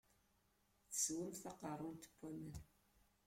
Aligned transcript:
Teswamt 0.89 1.39
taqeṛɛunt 1.43 2.03
n 2.09 2.13
waman. 2.17 2.57